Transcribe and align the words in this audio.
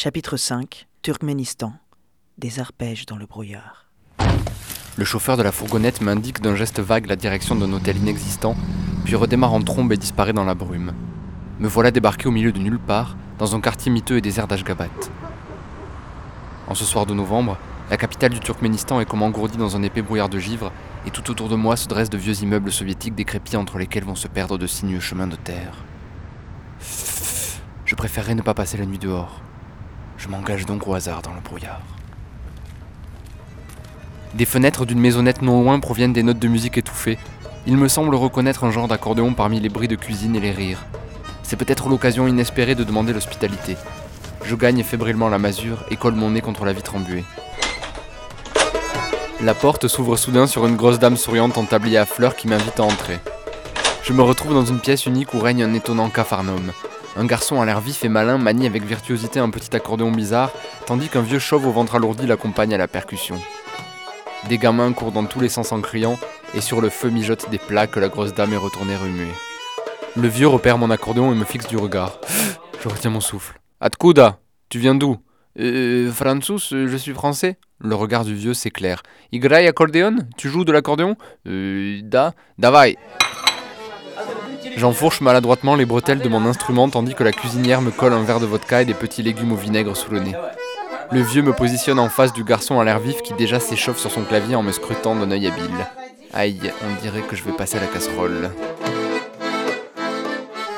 Chapitre 0.00 0.36
5 0.36 0.86
Turkménistan 1.02 1.72
Des 2.38 2.60
arpèges 2.60 3.04
dans 3.04 3.16
le 3.16 3.26
brouillard. 3.26 3.86
Le 4.96 5.04
chauffeur 5.04 5.36
de 5.36 5.42
la 5.42 5.50
fourgonnette 5.50 6.02
m'indique 6.02 6.40
d'un 6.40 6.54
geste 6.54 6.78
vague 6.78 7.06
la 7.06 7.16
direction 7.16 7.56
d'un 7.56 7.72
hôtel 7.72 7.96
inexistant, 7.96 8.54
puis 9.04 9.16
redémarre 9.16 9.54
en 9.54 9.60
trombe 9.60 9.92
et 9.92 9.96
disparaît 9.96 10.32
dans 10.32 10.44
la 10.44 10.54
brume. 10.54 10.92
Me 11.58 11.66
voilà 11.66 11.90
débarqué 11.90 12.28
au 12.28 12.30
milieu 12.30 12.52
de 12.52 12.60
nulle 12.60 12.78
part, 12.78 13.16
dans 13.40 13.56
un 13.56 13.60
quartier 13.60 13.90
miteux 13.90 14.16
et 14.16 14.20
désert 14.20 14.46
d'Ashgabat. 14.46 14.86
En 16.68 16.76
ce 16.76 16.84
soir 16.84 17.04
de 17.04 17.14
novembre, 17.14 17.58
la 17.90 17.96
capitale 17.96 18.30
du 18.30 18.38
Turkménistan 18.38 19.00
est 19.00 19.04
comme 19.04 19.22
engourdie 19.22 19.58
dans 19.58 19.74
un 19.74 19.82
épais 19.82 20.02
brouillard 20.02 20.28
de 20.28 20.38
givre, 20.38 20.70
et 21.06 21.10
tout 21.10 21.28
autour 21.28 21.48
de 21.48 21.56
moi 21.56 21.74
se 21.74 21.88
dressent 21.88 22.08
de 22.08 22.18
vieux 22.18 22.40
immeubles 22.40 22.70
soviétiques 22.70 23.16
décrépits 23.16 23.56
entre 23.56 23.78
lesquels 23.78 24.04
vont 24.04 24.14
se 24.14 24.28
perdre 24.28 24.58
de 24.58 24.68
sinueux 24.68 25.00
chemins 25.00 25.26
de 25.26 25.34
terre. 25.34 25.74
Je 27.84 27.96
préférerais 27.96 28.36
ne 28.36 28.42
pas 28.42 28.54
passer 28.54 28.76
la 28.76 28.86
nuit 28.86 29.00
dehors. 29.00 29.42
Je 30.18 30.28
m'engage 30.28 30.66
donc 30.66 30.86
au 30.88 30.94
hasard 30.94 31.22
dans 31.22 31.32
le 31.32 31.40
brouillard. 31.40 31.80
Des 34.34 34.44
fenêtres 34.44 34.84
d'une 34.84 34.98
maisonnette 34.98 35.42
non 35.42 35.62
loin 35.62 35.78
proviennent 35.80 36.12
des 36.12 36.24
notes 36.24 36.38
de 36.38 36.48
musique 36.48 36.76
étouffées. 36.76 37.18
Il 37.66 37.76
me 37.76 37.88
semble 37.88 38.14
reconnaître 38.14 38.64
un 38.64 38.70
genre 38.70 38.88
d'accordéon 38.88 39.32
parmi 39.32 39.60
les 39.60 39.68
bruits 39.68 39.88
de 39.88 39.96
cuisine 39.96 40.36
et 40.36 40.40
les 40.40 40.50
rires. 40.50 40.84
C'est 41.44 41.56
peut-être 41.56 41.88
l'occasion 41.88 42.26
inespérée 42.26 42.74
de 42.74 42.84
demander 42.84 43.12
l'hospitalité. 43.12 43.76
Je 44.44 44.54
gagne 44.54 44.82
fébrilement 44.82 45.28
la 45.28 45.38
masure 45.38 45.84
et 45.90 45.96
colle 45.96 46.14
mon 46.14 46.30
nez 46.30 46.40
contre 46.40 46.64
la 46.64 46.72
vitre 46.72 46.96
embuée. 46.96 47.24
La 49.40 49.54
porte 49.54 49.86
s'ouvre 49.86 50.16
soudain 50.16 50.48
sur 50.48 50.66
une 50.66 50.76
grosse 50.76 50.98
dame 50.98 51.16
souriante 51.16 51.56
en 51.56 51.64
tablier 51.64 51.98
à 51.98 52.06
fleurs 52.06 52.34
qui 52.34 52.48
m'invite 52.48 52.80
à 52.80 52.82
entrer. 52.82 53.18
Je 54.02 54.12
me 54.12 54.22
retrouve 54.22 54.52
dans 54.52 54.64
une 54.64 54.80
pièce 54.80 55.06
unique 55.06 55.32
où 55.32 55.38
règne 55.38 55.62
un 55.62 55.74
étonnant 55.74 56.10
capharnaüm. 56.10 56.72
Un 57.16 57.24
garçon 57.24 57.60
à 57.60 57.66
l'air 57.66 57.80
vif 57.80 58.04
et 58.04 58.08
malin 58.08 58.38
manie 58.38 58.66
avec 58.66 58.84
virtuosité 58.84 59.40
un 59.40 59.50
petit 59.50 59.74
accordéon 59.74 60.12
bizarre, 60.12 60.52
tandis 60.86 61.08
qu'un 61.08 61.22
vieux 61.22 61.38
chauve 61.38 61.66
au 61.66 61.72
ventre 61.72 61.96
alourdi 61.96 62.26
l'accompagne 62.26 62.74
à 62.74 62.78
la 62.78 62.88
percussion. 62.88 63.36
Des 64.48 64.58
gamins 64.58 64.92
courent 64.92 65.12
dans 65.12 65.24
tous 65.24 65.40
les 65.40 65.48
sens 65.48 65.72
en 65.72 65.80
criant, 65.80 66.18
et 66.54 66.60
sur 66.60 66.80
le 66.80 66.88
feu 66.88 67.10
mijotent 67.10 67.50
des 67.50 67.58
plats 67.58 67.86
que 67.86 68.00
la 68.00 68.08
grosse 68.08 68.34
dame 68.34 68.52
est 68.52 68.58
retournée 68.58 68.96
remuer. 68.96 69.32
Le 70.16 70.28
vieux 70.28 70.48
repère 70.48 70.78
mon 70.78 70.90
accordéon 70.90 71.32
et 71.32 71.36
me 71.36 71.44
fixe 71.44 71.66
du 71.66 71.76
regard. 71.76 72.20
Je 72.82 72.88
retiens 72.88 73.10
mon 73.10 73.20
souffle. 73.20 73.58
Atkuda, 73.80 74.38
tu 74.68 74.78
viens 74.78 74.94
d'où? 74.94 75.16
Euh, 75.58 76.12
Francis, 76.12 76.68
je 76.70 76.96
suis 76.96 77.12
français. 77.12 77.56
Le 77.80 77.94
regard 77.94 78.24
du 78.24 78.34
vieux 78.34 78.54
s'éclaire. 78.54 79.02
Igrai 79.32 79.66
accordéon 79.66 80.16
Tu 80.36 80.48
joues 80.48 80.64
de 80.64 80.70
l'accordéon? 80.72 81.16
Euh, 81.46 82.00
da, 82.04 82.34
davai. 82.58 82.96
J'enfourche 84.76 85.20
maladroitement 85.20 85.74
les 85.74 85.86
bretelles 85.86 86.20
de 86.20 86.28
mon 86.28 86.44
instrument 86.46 86.88
tandis 86.88 87.14
que 87.14 87.24
la 87.24 87.32
cuisinière 87.32 87.80
me 87.80 87.90
colle 87.90 88.12
un 88.12 88.22
verre 88.22 88.40
de 88.40 88.46
vodka 88.46 88.82
et 88.82 88.84
des 88.84 88.94
petits 88.94 89.22
légumes 89.22 89.52
au 89.52 89.56
vinaigre 89.56 89.96
sous 89.96 90.10
le 90.10 90.20
nez. 90.20 90.34
Le 91.10 91.22
vieux 91.22 91.42
me 91.42 91.52
positionne 91.52 91.98
en 91.98 92.08
face 92.08 92.32
du 92.32 92.44
garçon 92.44 92.78
à 92.78 92.84
l'air 92.84 92.98
vif 92.98 93.22
qui 93.22 93.32
déjà 93.32 93.60
s'échauffe 93.60 93.98
sur 93.98 94.10
son 94.10 94.22
clavier 94.22 94.56
en 94.56 94.62
me 94.62 94.72
scrutant 94.72 95.16
d'un 95.16 95.30
œil 95.30 95.46
habile. 95.46 95.86
Aïe, 96.34 96.72
on 96.82 97.02
dirait 97.02 97.22
que 97.22 97.34
je 97.34 97.44
vais 97.44 97.52
passer 97.52 97.78
à 97.78 97.80
la 97.80 97.86
casserole. 97.86 98.50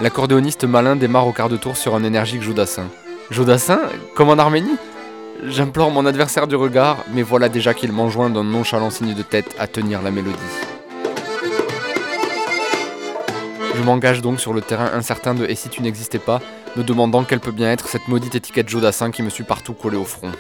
L'accordéoniste 0.01 0.65
malin 0.65 0.97
démarre 0.97 1.27
au 1.27 1.33
quart 1.33 1.49
de 1.49 1.57
tour 1.57 1.77
sur 1.77 1.95
un 1.95 2.05
énergique 2.05 2.43
Jodassin. 2.43 2.87
Jodassin 3.31 3.81
Comme 4.15 4.31
en 4.31 4.39
Arménie? 4.39 4.79
J'implore 5.47 5.91
mon 5.91 6.07
adversaire 6.07 6.47
du 6.47 6.57
regard, 6.57 6.99
mais 7.13 7.23
voilà 7.23 7.49
déjà 7.49 7.75
qu'il 7.75 7.93
m'enjoint 7.93 8.31
d'un 8.31 8.45
nonchalant 8.45 8.91
signe 8.91 9.15
de 9.15 9.23
tête 9.23 9.57
à 9.59 9.67
tenir 9.67 10.03
la 10.03 10.11
mélodie. 10.11 10.37
Je 13.81 13.85
m'engage 13.87 14.21
donc 14.21 14.41
sur 14.41 14.53
le 14.53 14.61
terrain 14.61 14.91
incertain 14.93 15.35
de 15.35 15.47
Et 15.47 15.55
si 15.55 15.71
tu 15.71 15.81
n'existais 15.81 16.19
pas, 16.19 16.43
me 16.77 16.85
demandant 16.85 17.25
quelle 17.25 17.41
peut 17.41 17.51
bien 17.51 17.73
être 17.73 17.89
cette 17.89 18.09
maudite 18.09 18.35
étiquette 18.35 18.69
Jodassin 18.69 19.11
qui 19.11 19.23
me 19.23 19.31
suit 19.31 19.43
partout 19.43 19.73
collée 19.73 19.97
au 19.97 20.05
front. 20.05 20.31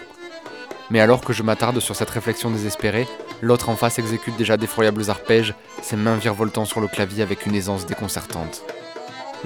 Mais 0.90 1.00
alors 1.00 1.22
que 1.22 1.32
je 1.32 1.42
m'attarde 1.42 1.80
sur 1.80 1.96
cette 1.96 2.10
réflexion 2.10 2.50
désespérée, 2.50 3.08
l'autre 3.40 3.70
en 3.70 3.76
face 3.76 3.98
exécute 3.98 4.36
déjà 4.36 4.58
d'effroyables 4.58 5.08
arpèges, 5.08 5.54
ses 5.80 5.96
mains 5.96 6.16
virevoltant 6.16 6.66
sur 6.66 6.82
le 6.82 6.86
clavier 6.86 7.22
avec 7.22 7.46
une 7.46 7.54
aisance 7.54 7.86
déconcertante. 7.86 8.62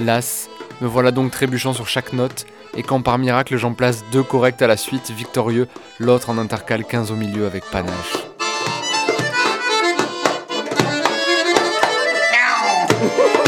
Las, 0.01 0.49
me 0.81 0.89
voilà 0.89 1.13
donc 1.13 1.31
trébuchant 1.31 1.73
sur 1.73 1.87
chaque 1.87 2.13
note, 2.13 2.47
et 2.77 2.83
quand 2.83 3.01
par 3.01 3.19
miracle 3.19 3.57
j'en 3.57 3.75
place 3.75 4.03
deux 4.11 4.25
corrects 4.25 4.61
à 4.61 4.67
la 4.67 4.77
suite, 4.77 5.13
victorieux, 5.13 5.69
l'autre 6.01 6.31
en 6.31 6.39
intercale 6.39 6.85
15 6.85 7.13
au 7.13 7.17
milieu 7.17 7.47
avec 7.47 7.63
panache. 7.71 8.17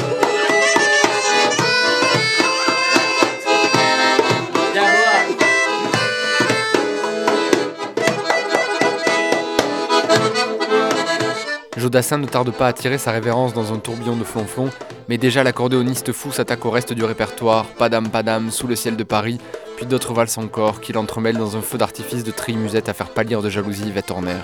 Jodassin 11.76 12.18
ne 12.18 12.26
tarde 12.26 12.50
pas 12.52 12.68
à 12.68 12.72
tirer 12.72 12.96
sa 12.96 13.12
révérence 13.12 13.52
dans 13.52 13.72
un 13.72 13.78
tourbillon 13.78 14.16
de 14.16 14.24
flonflon, 14.24 14.70
mais 15.08 15.18
déjà 15.18 15.44
l'accordéoniste 15.44 16.12
fou 16.12 16.32
s'attaque 16.32 16.64
au 16.64 16.70
reste 16.70 16.94
du 16.94 17.04
répertoire, 17.04 17.66
Padam 17.66 18.08
Padam, 18.08 18.50
Sous 18.50 18.66
le 18.66 18.76
ciel 18.76 18.96
de 18.96 19.04
Paris, 19.04 19.38
puis 19.76 19.84
d'autres 19.84 20.14
valses 20.14 20.38
encore, 20.38 20.80
qu'il 20.80 20.96
entremêle 20.96 21.36
dans 21.36 21.56
un 21.56 21.60
feu 21.60 21.76
d'artifice 21.76 22.24
de 22.24 22.30
tri-musette 22.30 22.88
à 22.88 22.94
faire 22.94 23.10
pâlir 23.10 23.42
de 23.42 23.50
jalousie 23.50 23.88
Yvette 23.88 24.10
Horner. 24.10 24.40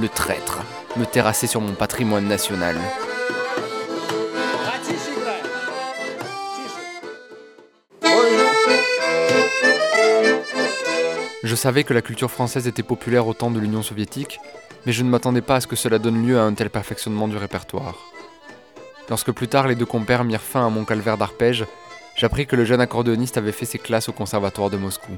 Le 0.00 0.08
traître, 0.08 0.58
me 0.96 1.06
terrasser 1.06 1.46
sur 1.46 1.62
mon 1.62 1.72
patrimoine 1.72 2.28
national. 2.28 2.76
Je 11.46 11.54
savais 11.54 11.84
que 11.84 11.94
la 11.94 12.02
culture 12.02 12.32
française 12.32 12.66
était 12.66 12.82
populaire 12.82 13.28
au 13.28 13.32
temps 13.32 13.52
de 13.52 13.60
l'Union 13.60 13.80
soviétique, 13.80 14.40
mais 14.84 14.90
je 14.90 15.04
ne 15.04 15.08
m'attendais 15.08 15.42
pas 15.42 15.54
à 15.54 15.60
ce 15.60 15.68
que 15.68 15.76
cela 15.76 16.00
donne 16.00 16.26
lieu 16.26 16.40
à 16.40 16.42
un 16.42 16.52
tel 16.54 16.70
perfectionnement 16.70 17.28
du 17.28 17.36
répertoire. 17.36 17.94
Lorsque 19.08 19.30
plus 19.30 19.46
tard 19.46 19.68
les 19.68 19.76
deux 19.76 19.86
compères 19.86 20.24
mirent 20.24 20.40
fin 20.40 20.66
à 20.66 20.70
mon 20.70 20.84
calvaire 20.84 21.16
d'arpège, 21.16 21.64
j'appris 22.16 22.48
que 22.48 22.56
le 22.56 22.64
jeune 22.64 22.80
accordéoniste 22.80 23.38
avait 23.38 23.52
fait 23.52 23.64
ses 23.64 23.78
classes 23.78 24.08
au 24.08 24.12
conservatoire 24.12 24.70
de 24.70 24.76
Moscou. 24.76 25.12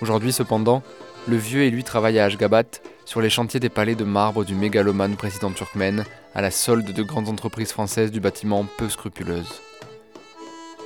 Aujourd'hui 0.00 0.32
cependant, 0.32 0.80
le 1.26 1.36
vieux 1.36 1.64
et 1.64 1.70
lui 1.70 1.82
travaillent 1.82 2.20
à 2.20 2.26
Ashgabat, 2.26 2.78
sur 3.04 3.20
les 3.20 3.30
chantiers 3.30 3.58
des 3.58 3.68
palais 3.68 3.96
de 3.96 4.04
marbre 4.04 4.44
du 4.44 4.54
mégalomane 4.54 5.16
président 5.16 5.50
turkmène, 5.50 6.04
à 6.36 6.40
la 6.40 6.52
solde 6.52 6.92
de 6.92 7.02
grandes 7.02 7.28
entreprises 7.28 7.72
françaises 7.72 8.12
du 8.12 8.20
bâtiment 8.20 8.64
peu 8.78 8.88
scrupuleuses. 8.88 9.60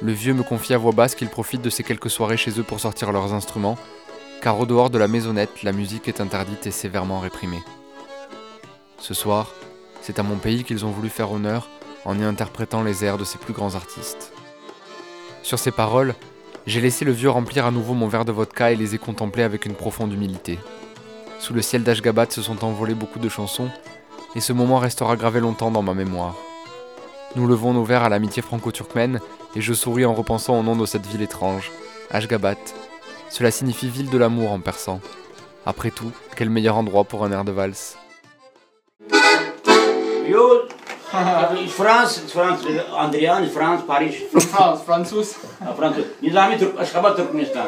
Le 0.01 0.12
vieux 0.12 0.33
me 0.33 0.43
confie 0.43 0.73
à 0.73 0.79
voix 0.79 0.93
basse 0.93 1.15
qu'il 1.15 1.29
profite 1.29 1.61
de 1.61 1.69
ces 1.69 1.85
quelques 1.85 2.11
soirées 2.11 2.39
chez 2.39 2.59
eux 2.59 2.65
pour 2.65 2.81
sortir 2.81 3.12
leurs 3.12 3.35
instruments, 3.35 3.77
car 4.44 4.60
au 4.60 4.66
dehors 4.66 4.91
de 4.91 4.99
la 4.99 5.09
maisonnette, 5.09 5.62
la 5.62 5.72
musique 5.72 6.06
est 6.06 6.21
interdite 6.21 6.66
et 6.66 6.71
sévèrement 6.71 7.19
réprimée. 7.19 7.62
Ce 8.99 9.15
soir, 9.15 9.50
c'est 10.03 10.19
à 10.19 10.22
mon 10.22 10.37
pays 10.37 10.65
qu'ils 10.65 10.84
ont 10.84 10.91
voulu 10.91 11.09
faire 11.09 11.32
honneur 11.32 11.71
en 12.05 12.19
y 12.19 12.22
interprétant 12.22 12.82
les 12.82 13.06
airs 13.06 13.16
de 13.16 13.25
ses 13.25 13.38
plus 13.38 13.55
grands 13.55 13.75
artistes. 13.75 14.34
Sur 15.43 15.59
ces 15.59 15.71
paroles, 15.71 16.15
j'ai 16.66 16.82
laissé 16.82 17.06
le 17.06 17.12
vieux 17.12 17.31
remplir 17.31 17.65
à 17.65 17.71
nouveau 17.71 17.94
mon 17.94 18.06
verre 18.06 18.27
de 18.27 18.32
vodka 18.32 18.71
et 18.71 18.77
les 18.77 18.94
ai 18.94 18.99
contemplés 18.99 19.44
avec 19.44 19.65
une 19.65 19.72
profonde 19.72 20.12
humilité. 20.12 20.59
Sous 21.38 21.55
le 21.55 21.62
ciel 21.62 21.82
d'Ashgabat 21.82 22.28
se 22.28 22.43
sont 22.43 22.66
envolées 22.66 22.93
beaucoup 22.93 23.21
de 23.21 23.31
chansons, 23.31 23.71
et 24.34 24.41
ce 24.43 24.53
moment 24.53 24.78
restera 24.78 25.16
gravé 25.16 25.41
longtemps 25.41 25.71
dans 25.71 25.81
ma 25.81 25.94
mémoire. 25.94 26.37
Nous 27.34 27.47
levons 27.47 27.72
nos 27.72 27.84
verres 27.84 28.05
à 28.05 28.11
l'amitié 28.11 28.43
franco-turkmène, 28.43 29.21
et 29.56 29.62
je 29.62 29.72
souris 29.72 30.05
en 30.05 30.12
repensant 30.12 30.61
au 30.61 30.62
nom 30.62 30.76
de 30.76 30.84
cette 30.84 31.06
ville 31.06 31.22
étrange, 31.22 31.72
Ashgabat, 32.11 32.59
cela 33.34 33.50
signifie 33.50 33.89
ville 33.89 34.11
de 34.11 34.17
l'amour 34.17 34.53
en 34.53 34.61
persan. 34.61 35.00
Après 35.67 35.91
tout, 35.91 36.12
quel 36.37 36.50
meilleur 36.50 36.77
endroit 36.77 37.03
pour 37.03 37.25
un 37.25 37.33
air 37.33 37.45
de 37.45 37.50
valse? 37.50 37.99
Yo, 40.28 40.69
France, 41.67 42.23
France, 42.28 42.61
Andrian, 42.97 43.44
France, 43.53 43.81
Paris. 43.89 44.15
France, 44.39 44.83
Franzus. 44.84 45.34
France. 45.77 45.97
Nizami 46.23 46.55
Ashgabat, 46.78 47.15
Turkmenistan. 47.17 47.65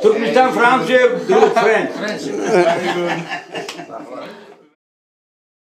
Turkmenistan, 0.00 0.50
France, 0.50 0.86
French. 1.92 2.22